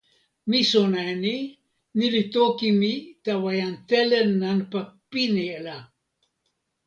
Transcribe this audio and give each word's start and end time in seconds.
mi 0.49 0.59
sona 0.71 1.01
e 1.11 1.13
ni: 1.23 1.37
ni 1.97 2.05
li 2.13 2.23
toki 2.35 2.67
mi 2.81 2.93
tawa 3.25 3.51
jan 3.59 3.73
Telen 3.89 4.29
nanpa 4.41 4.79
pini, 5.11 5.47
la. 5.65 5.77